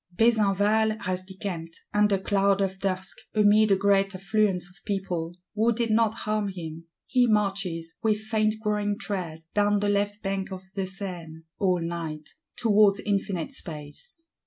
Besenval 0.15 0.97
has 1.03 1.23
decamped, 1.23 1.79
under 1.93 2.17
cloud 2.17 2.59
of 2.59 2.79
dusk, 2.79 3.17
"amid 3.35 3.69
a 3.69 3.75
great 3.75 4.15
affluence 4.15 4.67
of 4.67 4.83
people," 4.83 5.37
who 5.53 5.71
did 5.71 5.91
not 5.91 6.15
harm 6.25 6.47
him; 6.47 6.85
he 7.05 7.27
marches, 7.27 7.93
with 8.01 8.17
faint 8.19 8.55
growing 8.59 8.97
tread, 8.97 9.43
down 9.53 9.79
the 9.79 9.89
left 9.89 10.23
bank 10.23 10.51
of 10.51 10.63
the 10.73 10.87
Seine, 10.87 11.43
all 11.59 11.79
night,—towards 11.83 12.99
infinite 13.01 13.51
space. 13.51 14.19